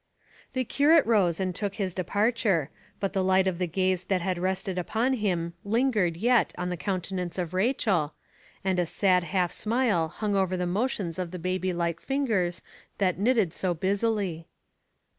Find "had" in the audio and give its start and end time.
4.19-4.39